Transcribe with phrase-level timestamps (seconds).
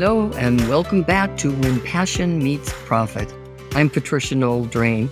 [0.00, 3.34] Hello, and welcome back to When Passion Meets Profit.
[3.72, 5.10] I'm Patricia Noel Drain.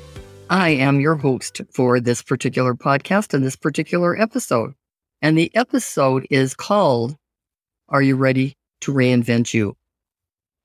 [0.49, 4.75] I am your host for this particular podcast and this particular episode.
[5.21, 7.17] And the episode is called
[7.89, 9.77] Are You Ready to Reinvent You?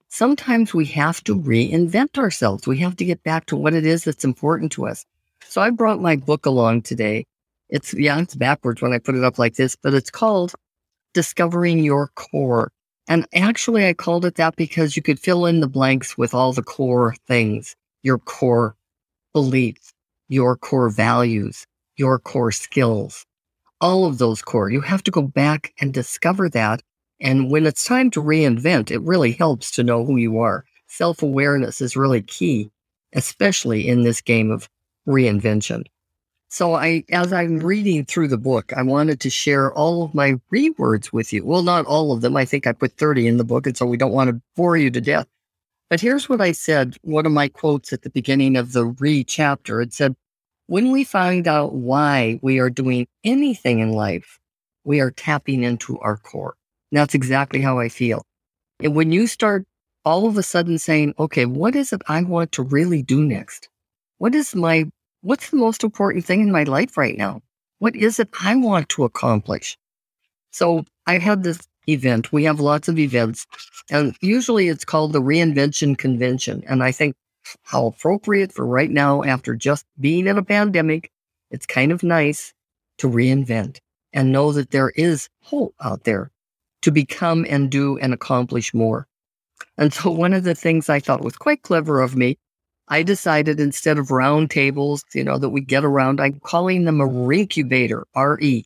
[0.09, 2.67] Sometimes we have to reinvent ourselves.
[2.67, 5.03] We have to get back to what it is that's important to us.
[5.47, 7.25] So I brought my book along today.
[7.69, 10.53] It's, yeah, it's backwards when I put it up like this, but it's called
[11.15, 12.71] Discovering Your Core.
[13.11, 16.53] And actually, I called it that because you could fill in the blanks with all
[16.53, 18.77] the core things your core
[19.33, 19.93] beliefs,
[20.29, 23.25] your core values, your core skills,
[23.81, 24.69] all of those core.
[24.69, 26.83] You have to go back and discover that.
[27.19, 30.63] And when it's time to reinvent, it really helps to know who you are.
[30.87, 32.71] Self awareness is really key,
[33.11, 34.69] especially in this game of
[35.05, 35.83] reinvention.
[36.51, 40.33] So I, as I'm reading through the book, I wanted to share all of my
[40.53, 41.45] rewords with you.
[41.45, 42.35] Well, not all of them.
[42.35, 43.65] I think I put 30 in the book.
[43.65, 45.27] And so we don't want to bore you to death.
[45.89, 46.97] But here's what I said.
[47.03, 49.79] One of my quotes at the beginning of the re chapter.
[49.79, 50.13] It said,
[50.67, 54.37] when we find out why we are doing anything in life,
[54.83, 56.55] we are tapping into our core.
[56.91, 58.25] And that's exactly how I feel.
[58.81, 59.65] And when you start
[60.03, 63.69] all of a sudden saying, okay, what is it I want to really do next?
[64.17, 67.41] What is my what's the most important thing in my life right now?
[67.79, 69.77] What is it I want to accomplish?
[70.51, 72.31] So I had this event.
[72.31, 73.47] We have lots of events,
[73.89, 76.63] and usually it's called the Reinvention Convention.
[76.67, 77.15] And I think
[77.63, 81.11] how appropriate for right now, after just being in a pandemic,
[81.49, 82.53] it's kind of nice
[82.99, 83.79] to reinvent
[84.13, 86.31] and know that there is hope out there
[86.81, 89.07] to become and do and accomplish more.
[89.77, 92.37] And so one of the things I thought was quite clever of me
[92.91, 96.99] I decided instead of round tables, you know, that we get around, I'm calling them
[96.99, 98.65] a rincubator, R-E.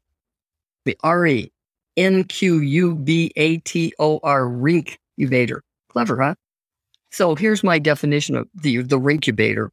[0.83, 1.51] The R-E,
[1.95, 2.41] N-Q-U-B-A-T-O-R,
[4.45, 5.59] rincubator.
[5.89, 6.33] Clever, huh?
[7.11, 9.69] So here's my definition of the, the rincubator.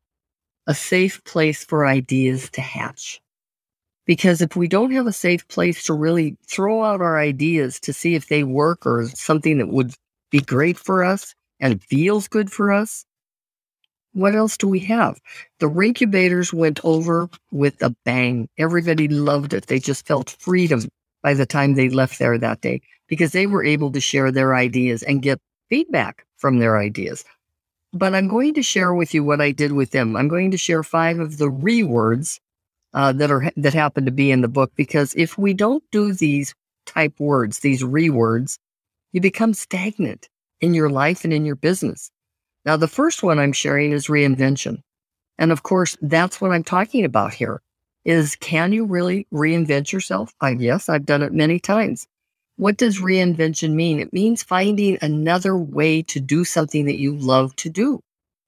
[0.66, 3.22] A safe place for ideas to hatch.
[4.04, 7.94] Because if we don't have a safe place to really throw out our ideas to
[7.94, 9.94] see if they work or something that would
[10.30, 13.06] be great for us and feels good for us,
[14.12, 15.20] what else do we have?
[15.58, 18.48] The Rincubators went over with a bang.
[18.58, 19.66] Everybody loved it.
[19.66, 20.88] They just felt freedom
[21.22, 24.54] by the time they left there that day because they were able to share their
[24.54, 27.24] ideas and get feedback from their ideas.
[27.92, 30.16] But I'm going to share with you what I did with them.
[30.16, 32.40] I'm going to share five of the rewords
[32.94, 36.12] uh, that are that happen to be in the book because if we don't do
[36.12, 36.54] these
[36.86, 38.58] type words, these rewords,
[39.12, 40.28] you become stagnant
[40.60, 42.10] in your life and in your business.
[42.64, 44.82] Now, the first one I'm sharing is reinvention.
[45.38, 47.60] And of course, that's what I'm talking about here
[48.04, 50.34] is can you really reinvent yourself?
[50.40, 52.06] I yes, I've done it many times.
[52.56, 53.98] What does reinvention mean?
[53.98, 58.00] It means finding another way to do something that you love to do.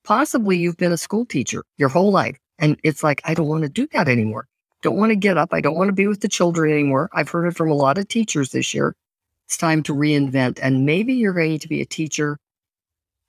[0.04, 3.62] Possibly you've been a school teacher your whole life and it's like, I don't want
[3.62, 4.46] to do that anymore.
[4.82, 5.48] Don't want to get up.
[5.52, 7.08] I don't want to be with the children anymore.
[7.12, 8.94] I've heard it from a lot of teachers this year.
[9.46, 10.58] It's time to reinvent.
[10.62, 12.38] And maybe you're going to be a teacher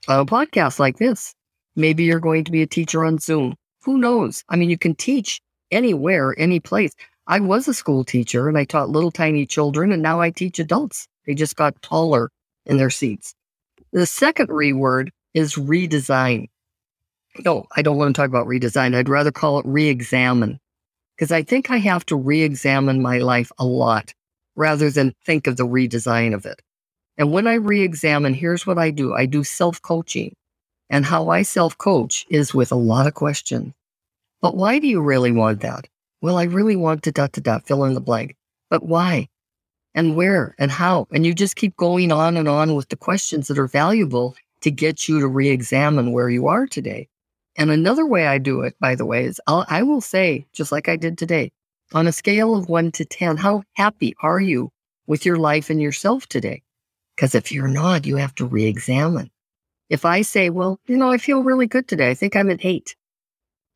[0.07, 1.33] a podcast like this.
[1.75, 3.55] Maybe you're going to be a teacher on Zoom.
[3.83, 4.43] Who knows?
[4.49, 6.93] I mean, you can teach anywhere, any place.
[7.27, 10.59] I was a school teacher and I taught little tiny children, and now I teach
[10.59, 11.07] adults.
[11.25, 12.29] They just got taller
[12.65, 13.33] in their seats.
[13.91, 16.49] The second reword is redesign.
[17.43, 18.95] No, I don't want to talk about redesign.
[18.95, 20.59] I'd rather call it re examine
[21.15, 24.13] because I think I have to re examine my life a lot
[24.55, 26.61] rather than think of the redesign of it.
[27.17, 30.35] And when I re examine, here's what I do I do self coaching.
[30.89, 33.73] And how I self coach is with a lot of questions.
[34.41, 35.87] But why do you really want that?
[36.21, 38.35] Well, I really want to dot to dot, fill in the blank.
[38.69, 39.29] But why?
[39.93, 41.07] And where and how?
[41.11, 44.71] And you just keep going on and on with the questions that are valuable to
[44.71, 47.07] get you to re examine where you are today.
[47.57, 50.71] And another way I do it, by the way, is I'll, I will say, just
[50.71, 51.51] like I did today,
[51.93, 54.71] on a scale of one to 10, how happy are you
[55.07, 56.61] with your life and yourself today?
[57.15, 59.31] Because if you're not, you have to re examine.
[59.89, 62.59] If I say, well, you know, I feel really good today, I think I'm an
[62.63, 62.95] eight.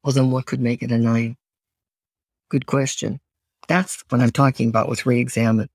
[0.03, 1.37] Well, then what could make it a nine?
[2.49, 3.19] Good question.
[3.67, 5.69] That's what I'm talking about with re examine.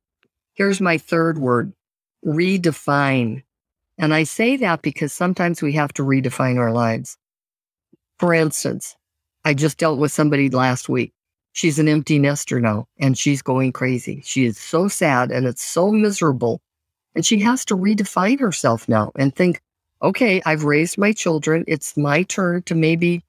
[0.54, 1.72] Here's my third word
[2.24, 3.42] redefine.
[3.96, 7.16] And I say that because sometimes we have to redefine our lives.
[8.18, 8.96] For instance,
[9.44, 11.12] I just dealt with somebody last week.
[11.52, 14.22] She's an empty nester now and she's going crazy.
[14.24, 16.60] She is so sad and it's so miserable
[17.14, 19.60] and she has to redefine herself now and think,
[20.02, 21.64] okay, I've raised my children.
[21.66, 23.22] It's my turn to maybe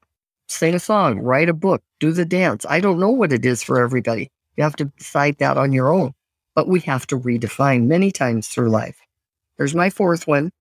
[0.48, 2.66] sing a song, write a book, do the dance.
[2.68, 4.32] I don't know what it is for everybody.
[4.58, 6.14] You have to decide that on your own.
[6.54, 8.98] But we have to redefine many times through life.
[9.58, 10.52] There's my fourth one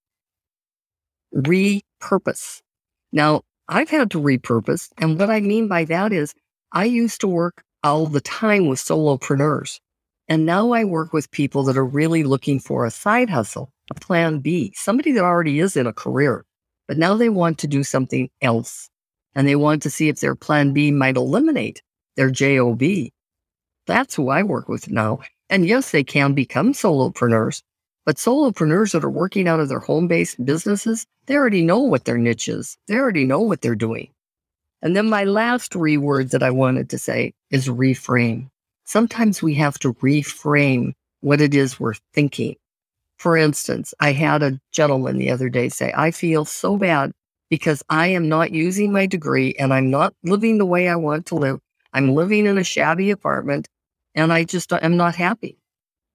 [1.34, 2.62] repurpose.
[3.12, 4.90] Now, I've had to repurpose.
[4.98, 6.34] And what I mean by that is
[6.72, 9.80] I used to work all the time with solopreneurs.
[10.28, 13.94] And now I work with people that are really looking for a side hustle, a
[13.94, 16.44] plan B, somebody that already is in a career,
[16.88, 18.88] but now they want to do something else.
[19.34, 21.82] And they want to see if their plan B might eliminate
[22.16, 22.82] their JOB.
[23.86, 25.20] That's who I work with now.
[25.50, 27.62] And yes, they can become solopreneurs,
[28.06, 32.04] but solopreneurs that are working out of their home based businesses, they already know what
[32.04, 32.78] their niche is.
[32.86, 34.10] They already know what they're doing.
[34.82, 38.50] And then my last three words that I wanted to say is reframe.
[38.84, 42.56] Sometimes we have to reframe what it is we're thinking.
[43.16, 47.12] For instance, I had a gentleman the other day say, I feel so bad
[47.48, 51.26] because I am not using my degree and I'm not living the way I want
[51.26, 51.60] to live.
[51.92, 53.68] I'm living in a shabby apartment
[54.14, 55.56] and I just am not happy.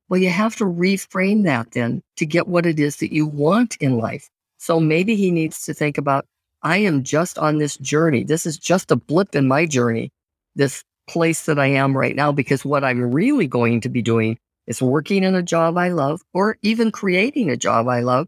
[0.10, 3.77] Well, you have to reframe that then to get what it is that you want
[3.77, 4.30] in life.
[4.57, 6.25] So maybe he needs to think about,
[6.62, 8.24] I am just on this journey.
[8.24, 10.12] This is just a blip in my journey,
[10.56, 14.38] this place that I am right now, because what I'm really going to be doing
[14.67, 18.27] is working in a job I love or even creating a job I love.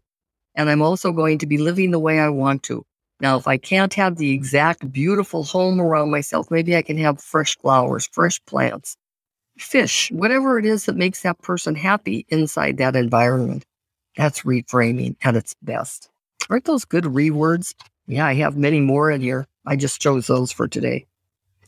[0.56, 2.84] And I'm also going to be living the way I want to.
[3.20, 7.22] Now, if I can't have the exact beautiful home around myself, maybe I can have
[7.22, 8.96] fresh flowers, fresh plants,
[9.56, 13.64] fish, whatever it is that makes that person happy inside that environment.
[14.16, 16.10] That's reframing at its best.
[16.50, 17.74] Aren't those good rewords?
[18.08, 19.46] Yeah, I have many more in here.
[19.64, 21.06] I just chose those for today.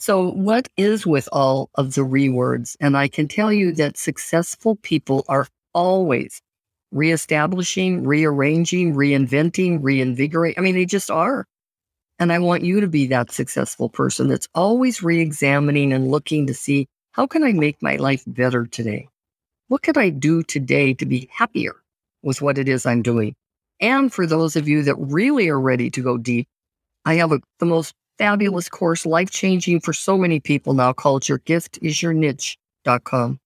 [0.05, 2.77] So, what is with all of the rewords?
[2.79, 6.43] And I can tell you that successful people are always
[6.93, 10.59] reestablishing, rearranging, reinventing, reinvigorating.
[10.59, 11.47] I mean, they just are.
[12.19, 16.49] And I want you to be that successful person that's always re examining and looking
[16.49, 19.09] to see how can I make my life better today?
[19.69, 21.77] What could I do today to be happier
[22.23, 23.35] with what it is I'm doing?
[23.81, 26.47] And for those of you that really are ready to go deep,
[27.07, 31.29] I have a, the most fabulous course, life changing for so many people now called
[31.29, 33.39] Your Gift is Your Niche.com.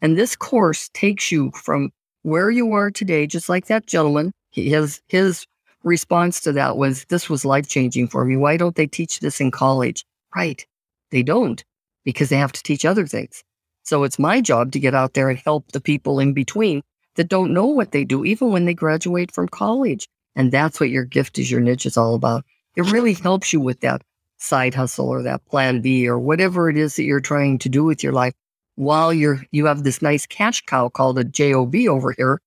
[0.00, 1.90] And this course takes you from
[2.22, 4.32] where you are today, just like that gentleman.
[4.50, 5.46] His, his
[5.82, 8.36] response to that was, This was life changing for me.
[8.36, 10.04] Why don't they teach this in college?
[10.34, 10.66] Right.
[11.10, 11.64] They don't
[12.04, 13.42] because they have to teach other things.
[13.82, 16.82] So it's my job to get out there and help the people in between
[17.16, 20.08] that don't know what they do, even when they graduate from college.
[20.34, 22.44] And that's what your gift is your niche is all about.
[22.76, 24.02] It really helps you with that
[24.44, 27.84] side hustle or that plan B or whatever it is that you're trying to do
[27.84, 28.34] with your life
[28.76, 32.40] while you're you have this nice cash cow called a JOB over here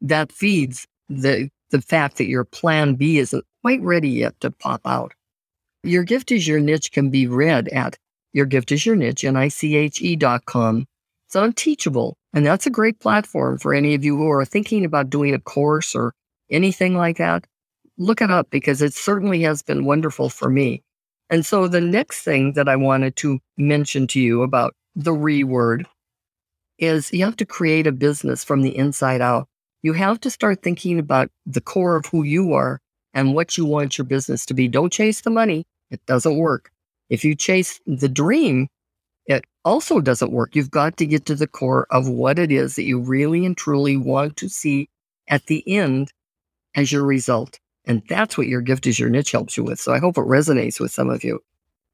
[0.00, 4.80] that feeds the the fact that your plan B isn't quite ready yet to pop
[4.84, 5.12] out.
[5.82, 7.96] Your gift is your niche can be read at
[8.32, 10.86] your Gift is Your Niche, N-I-C-H-E dot com.
[11.26, 14.84] It's on Teachable, and that's a great platform for any of you who are thinking
[14.84, 16.14] about doing a course or
[16.50, 17.46] anything like that.
[17.98, 20.82] Look it up because it certainly has been wonderful for me.
[21.32, 25.86] And so the next thing that I wanted to mention to you about the reword
[26.78, 29.48] is you have to create a business from the inside out.
[29.82, 32.80] You have to start thinking about the core of who you are
[33.14, 34.68] and what you want your business to be.
[34.68, 35.64] Don't chase the money.
[35.90, 36.70] It doesn't work.
[37.08, 38.68] If you chase the dream,
[39.24, 40.54] it also doesn't work.
[40.54, 43.56] You've got to get to the core of what it is that you really and
[43.56, 44.90] truly want to see
[45.28, 46.12] at the end
[46.76, 47.58] as your result.
[47.84, 49.80] And that's what your gift is your niche helps you with.
[49.80, 51.40] So I hope it resonates with some of you.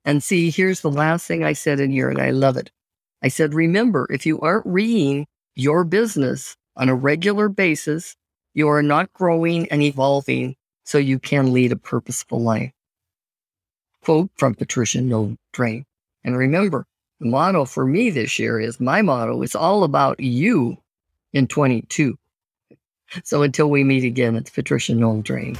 [0.05, 2.71] And see, here's the last thing I said in here, and I love it.
[3.23, 8.17] I said, remember, if you aren't reading your business on a regular basis,
[8.55, 12.73] you are not growing and evolving so you can lead a purposeful life
[14.09, 15.85] quote from Patricia Noel Drain.
[16.25, 16.87] And remember,
[17.21, 20.79] the motto for me this year is my motto is all about you
[21.35, 22.17] in 22.
[23.23, 25.59] So until we meet again, it's Patricia Noel Drain.